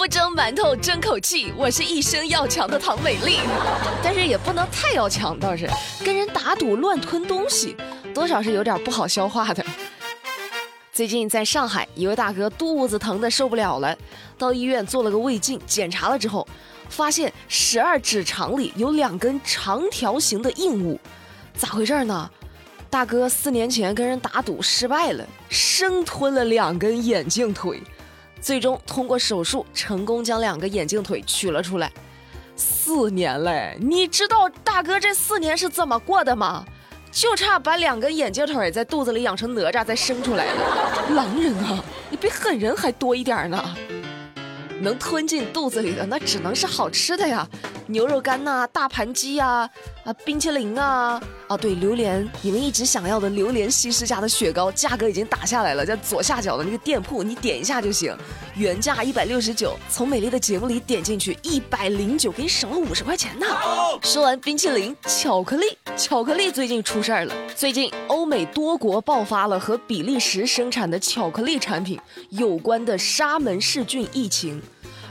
[0.00, 3.40] 不蒸馒头争口气，我是一生要强的唐美丽，
[4.02, 5.68] 但是也不能太要强，倒是
[6.02, 7.76] 跟人打赌乱吞东西，
[8.14, 9.62] 多少是有点不好消化的。
[10.90, 13.94] 最近在上海，一位大哥肚子疼的受不了了，
[14.38, 16.48] 到医院做了个胃镜，检查了之后，
[16.88, 20.98] 发现十二指肠里有两根长条形的硬物，
[21.54, 22.30] 咋回事呢？
[22.88, 27.82] 大哥四年前跟人打赌失败了，生吞了两根眼镜腿，
[28.40, 31.90] 最终通过手术成功将两个眼镜腿取了出来。
[32.56, 36.64] 四年嘞，你知道大哥这四年是怎么过的吗？
[37.12, 41.14] 就差把两个眼镜腿在肚子里养成哪吒再生出来了。
[41.14, 43.76] 狼人啊，你比狠人还多一点呢。
[44.80, 47.46] 能吞进肚子里的那只能是好吃的呀，
[47.90, 49.68] 牛肉干呐，大盘鸡呀，
[50.04, 58.16] 啊，冰淇淋啊，啊，对，榴莲，你们一直想要的榴莲西施家的雪糕，价格已经打下来了，在左下角的那个店铺，你点一下就行，
[58.54, 63.46] 原价一百六十九，从美丽的节目里点进去一百零九，给你省了五十块钱呢。
[64.02, 74.62] 说完冰淇淋，巧克力，巧克力最近出事儿了，最近欧美多国爆发了和比利时生产的巧克力产品有关的沙门氏菌疫情。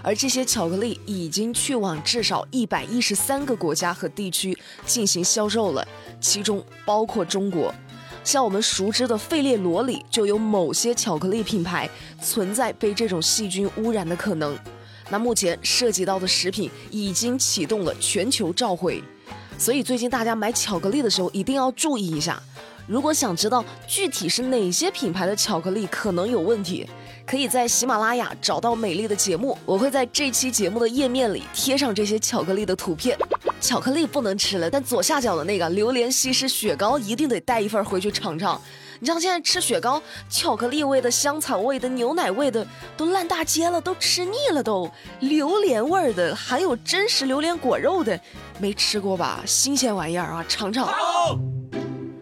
[0.02, 5.88] 而这些巧克力已经去往至少一百一十三个国家和地区进行销售了，
[6.22, 7.74] 其中包括中国。
[8.24, 11.90] 像我们熟知的费列罗里，就有某些巧克力品牌
[12.22, 14.58] 存在被这种细菌污染的可能。
[15.10, 19.02] 那目前涉及到的食品已经启动了全球召回，
[19.58, 22.42] 所以最近大家买巧克力的时候一定要注意一下。
[22.90, 26.90] 如果想知道具体是哪些品牌的巧克力可能有问题，
[27.24, 33.16] 可以在喜马拉雅找到美丽的节目，我会在这期节目的页面里贴上这些巧克力的图片。
[33.62, 38.60] 巧克力不能吃了，但左下角的那个榴莲西施雪糕一定得带一份回去尝尝。
[39.00, 42.66] 你像现在吃雪糕，巧克力味的、香草味的、牛奶味的
[42.98, 44.90] 都烂大街了，都吃腻了都。
[45.20, 48.20] 榴莲味的，含有真实榴莲果肉的，
[48.58, 49.44] 没吃过吧？
[49.46, 50.90] 新鲜玩意儿啊，尝尝。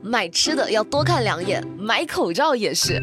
[0.08, 3.02] 买吃的要多看两眼，买口罩也是。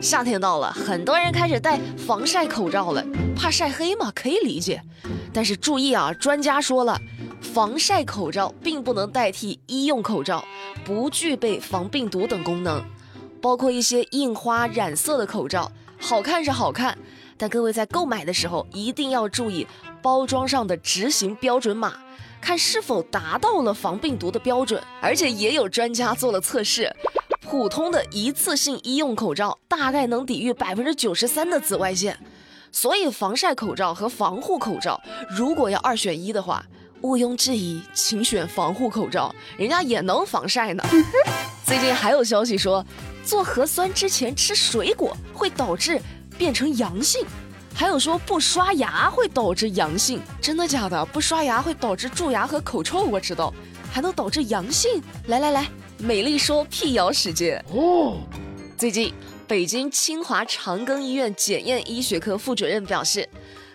[0.00, 3.04] 夏天到了，很多人开始戴防晒口罩了，
[3.36, 4.80] 怕晒黑嘛，可以理解。
[5.34, 6.98] 但是注意啊，专家说了，
[7.42, 10.42] 防晒口罩并不能代替医用口罩，
[10.82, 12.82] 不具备防病毒等功能。
[13.42, 16.96] 包括一些印花染色的口罩，好看是好看，
[17.36, 19.66] 但各位在购买的时候一定要注意
[20.00, 21.94] 包装上的执行标准码。
[22.46, 26.88] 看是否达到了防病毒的标准，而且也有专家做了测试，
[27.40, 32.16] 普通的一次性医用口罩大概能抵御百分之九十三的紫外线，
[32.70, 36.64] 所以防晒口罩和防护口罩如果要二选一的话，
[37.00, 40.84] 毋庸置疑，请选防护口罩，人家也能防晒呢。
[41.66, 42.86] 最近还有消息说，
[43.24, 46.00] 做核酸之前吃水果会导致
[46.38, 47.26] 变成阳性。
[47.78, 51.04] 还有说不刷牙会导致阳性，真的假的？
[51.04, 53.52] 不刷牙会导致蛀牙和口臭，我知道，
[53.92, 55.02] 还能导致阳性？
[55.26, 58.16] 来来来，美丽说辟谣时间哦。
[58.78, 59.12] 最近，
[59.46, 63.28] 北京清华长庚医院检验医学科副主任表示，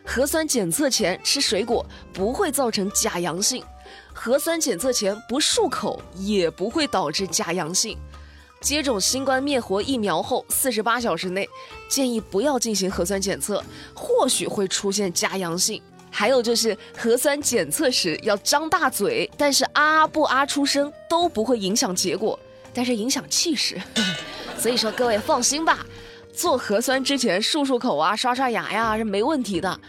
[0.04, 3.64] 核酸检测前吃水果不会造成假阳性，
[4.12, 7.96] 核酸检测前不漱口也不会导致假阳性。
[8.62, 11.50] 接种新冠灭活疫苗后四十八小时内，
[11.90, 13.62] 建议不要进行核酸检测，
[13.94, 15.82] 或许会出现假阳性。
[16.14, 22.40] 还有就是核酸检测时要张大嘴，但是啊不啊出声都不会影响结果，
[22.74, 23.82] 但是影响气势。
[24.60, 25.80] 所以说各位放心吧，
[26.32, 29.80] 做核酸之前漱漱口啊、刷刷牙呀是没问题的。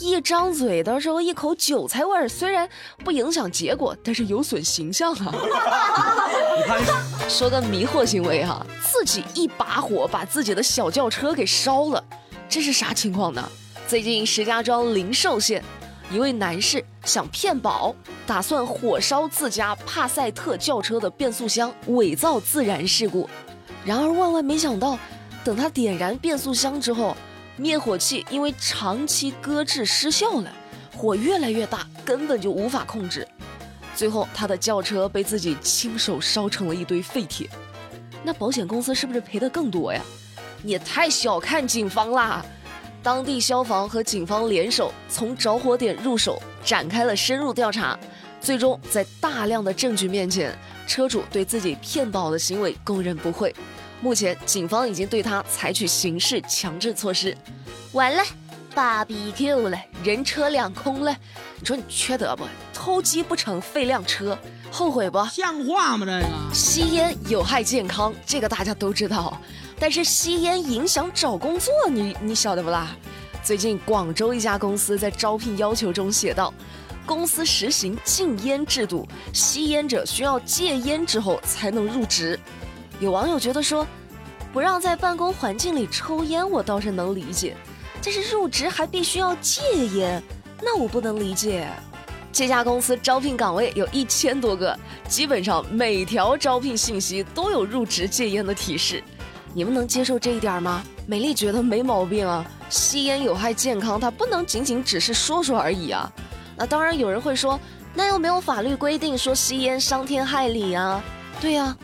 [0.00, 2.68] 一张嘴的时候一口韭菜味儿，虽然
[3.04, 5.32] 不影响结果，但是有损形象啊。
[7.28, 12.02] 说个迷惑行为哈，自己一把火把自己的小轿车给烧了，
[12.48, 13.46] 这是啥情况呢？
[13.88, 15.62] 最近石家庄灵寿县
[16.10, 17.94] 一位男士想骗保，
[18.26, 23.28] 打算火烧自家帕赛特轿车的变速箱，伪造自燃事故。
[23.84, 24.96] 然而万万没想到，
[25.44, 27.16] 等他点燃变速箱之后，
[27.56, 30.52] 灭火器因为长期搁置失效了，
[30.96, 33.26] 火越来越大，根本就无法控制。
[33.96, 37.48] 最后，他的轿车被自己亲手烧成了一堆废铁，
[38.22, 40.02] 那保险公司是不是赔的更多呀？
[40.60, 42.44] 你也太小看警方啦！
[43.02, 47.98] 当地消防和警方联手，从着火点入手，展开了深入调查，
[48.38, 50.54] 最终在大量的证据面前，
[50.86, 53.54] 车主对自己骗保的行为供认不讳。
[54.02, 57.34] 目前，警方已经对他采取刑事强制措施。
[57.92, 58.22] 完了。
[58.74, 61.16] 芭比 Q 了，人车两空了，
[61.58, 62.44] 你说你缺德不？
[62.86, 64.38] 偷鸡不成废辆车，
[64.70, 65.18] 后悔不？
[65.26, 66.06] 像话吗？
[66.06, 69.36] 这个吸烟有害健康，这个大家都知道，
[69.76, 72.96] 但是吸烟影响找工作，你你晓得不啦？
[73.42, 76.54] 最近广州一家公司在招聘要求中写道，
[77.04, 82.38] 公司实行禁烟制度，吸烟者需要戒烟之后才能入职。
[83.00, 83.84] 有网友觉得说，
[84.52, 87.56] 不让在办公环境里抽烟，我倒是能理解，
[88.00, 89.62] 但是入职还必须要戒
[89.96, 90.22] 烟，
[90.62, 91.68] 那我不能理解。
[92.36, 94.78] 这家公司招聘岗位有一千多个，
[95.08, 99.02] 基本上每条招聘信息都有入职戒烟的提示。
[99.54, 100.84] 你们能接受这一点吗？
[101.06, 106.12] 美丽觉得没毛病啊，吸烟有害健康，它不能仅仅只是说说而已啊。
[106.58, 107.58] 那当然有人会说，
[107.94, 111.02] 那又没有法律规定说吸烟伤天害理啊。
[111.40, 111.74] 对呀，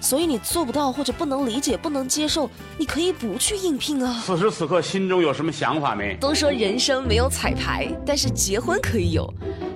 [0.00, 4.20] 所以你做不到或者不能理解、不能接受，你可以不去应聘啊。
[4.26, 6.16] 此时此刻心中有什么想法没？
[6.16, 9.32] 都说人生没有彩排，但是结婚可以有。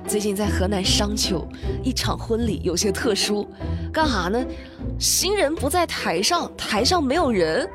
[0.09, 1.45] 最近在河南商丘，
[1.83, 3.49] 一场婚礼有些特殊，
[3.93, 4.45] 干哈呢？
[5.01, 7.69] 新人不在台上，台上没有人，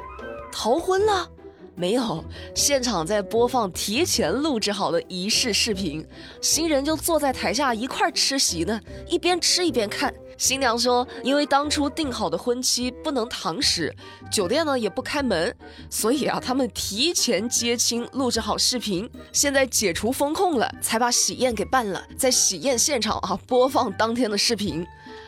[0.50, 1.30] 逃婚了？
[1.75, 2.24] 没有，
[2.56, 6.06] 现场在播放提前录制好的仪式视频，
[6.42, 10.13] 新人就坐在台下一块吃席呢，一边吃一边看。
[10.42, 13.96] 新娘说：“因为当初定好的婚期不能堂食，
[14.32, 15.56] 酒店呢也不开门，
[15.88, 19.08] 所以啊，他们提前接亲，录制好视频。
[19.32, 24.84] 现在解除风控了，才把喜宴给办了，在喜宴现场啊播放当天的视频。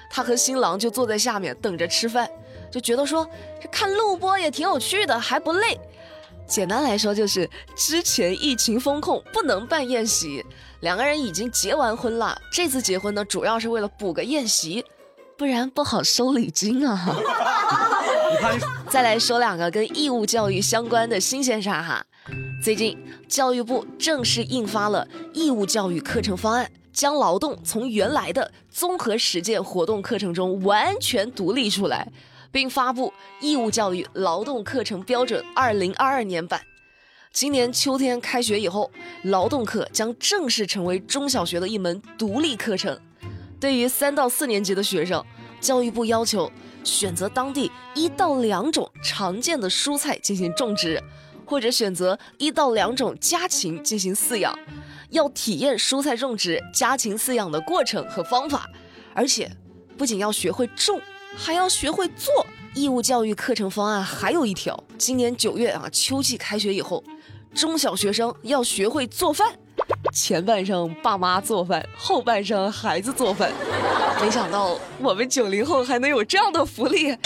[0.10, 2.27] 他和新郎就坐在下面等着吃饭，
[2.71, 3.30] 就觉得说
[3.62, 5.80] 这看录播也挺有趣的，还不累。
[6.48, 10.44] 简单来说就是之前疫情风控不能办宴席，
[10.80, 14.83] 两个人已经结完婚了，这次结婚呢主要是为了补个宴席。”
[15.38, 17.15] 不然不好收礼金啊！
[18.89, 22.06] 再来说两个跟义务教育相关的新鲜事哈。
[22.62, 22.97] 最近
[23.27, 32.12] 教育部正式印发了义务教育课程方案，将劳动从原来的综合实践活动课程中完全独立出来，
[32.51, 36.62] 并发布义务教育劳动课程标准二零二二年版。
[37.31, 38.91] 今年秋天开学以后，
[39.24, 43.00] 劳动课将正式成为中小学的一门独立课程。
[43.63, 45.24] 对于三到四年级的学生，
[45.62, 46.51] 教育部要求
[46.83, 51.01] 选择当地一到两种常见的蔬菜进行种植，
[51.45, 54.54] 或者选择一到两种家禽进行饲养，
[55.12, 58.69] 要体验蔬菜种植、家禽饲养的过程和方法，
[59.13, 59.50] 而且
[59.98, 61.00] 不仅要学会种，
[61.33, 62.45] 还要学会做。
[62.75, 67.01] 义务教育课程方案还有一条，今年九月啊，秋季开学以后，
[67.56, 69.57] 中小学生要学会做饭。
[70.12, 73.51] 前半生爸妈做饭，后半生孩子做饭。
[74.21, 77.18] 没想到我们九零后还能有这样的福利。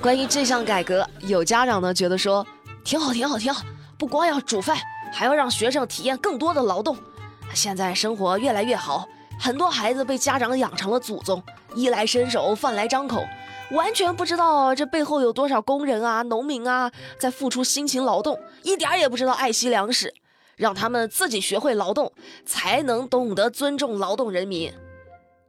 [0.00, 2.46] 关于这项改革，有家长呢觉得说
[2.82, 3.62] 挺好，挺好，挺好。
[3.98, 4.76] 不光要煮饭，
[5.12, 6.96] 还要让学生体验更多的劳动。
[7.52, 9.06] 现在生活越来越好，
[9.38, 11.42] 很多孩子被家长养成了祖宗，
[11.74, 13.22] 衣来伸手，饭来张口，
[13.72, 20.14] 完全不知道这背后有多少工人啊、农民啊在付出辛勤劳动，一点也不知道爱惜粮食。
[20.60, 22.12] 让他们自己学会劳动，
[22.44, 24.70] 才能懂得尊重劳动人民。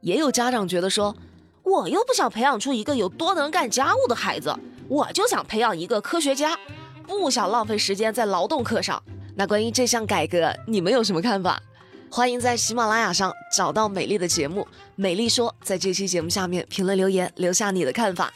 [0.00, 1.14] 也有家长觉得说，
[1.62, 4.56] 我又不想培养出一个有多能干家务的孩子，
[4.88, 6.58] 我就想培养一个科学家，
[7.06, 9.00] 不想浪费时间在劳动课上。
[9.36, 11.62] 那关于这项改革，你们有什么看法？
[12.10, 14.66] 欢迎在喜马拉雅上找到美丽的节目，
[14.96, 18.32] 美丽说，在这期节目下面评论留言，留下你的看法。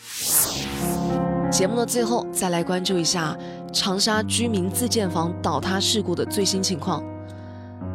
[1.51, 3.35] 节目的最后，再来关注一下。
[3.77, 7.05] 长沙居民自建房倒塌事故的最新情况：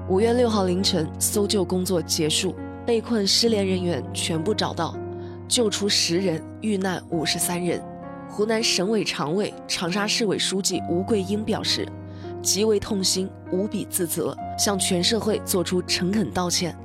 [0.07, 4.95] 五月六号凌晨，搜救工作结束，被困失联人员全部找到，
[5.47, 7.81] 救出十人，遇难五十三人。
[8.30, 11.88] 湖南省委常委、长沙市委书记吴桂英表示，
[12.44, 16.78] 极为痛心，无比自责，向全社会作出诚恳道歉。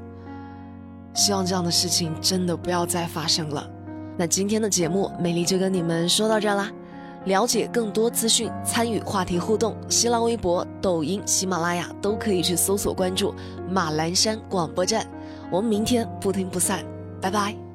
[1.12, 3.68] 希望这样的事情真的不要再发生了。
[4.16, 6.72] 那今天的节目，美丽就跟你们说到这儿啦。
[7.26, 13.34] 了解更多资讯，参与话题互动，新浪微博、抖音、喜马拉雅都可以去搜索关注
[13.68, 15.06] 马栏山广播站。
[15.50, 16.84] 我们明天不听不散，
[17.20, 17.65] 拜拜。